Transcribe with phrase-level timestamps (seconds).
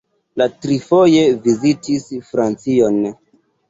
[0.41, 3.03] Li trifoje vizitis Francion.